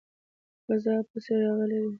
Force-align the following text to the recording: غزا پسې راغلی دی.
غزا 0.67 0.95
پسې 1.09 1.33
راغلی 1.43 1.79
دی. 1.83 1.89